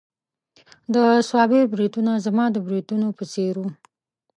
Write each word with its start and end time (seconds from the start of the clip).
د 0.93 0.95
صابر 1.29 1.63
بریتونه 1.73 2.11
زما 2.25 2.45
د 2.51 2.57
بریتونو 2.65 3.07
په 3.17 3.23
څېر 3.33 3.53
وو. 3.61 3.67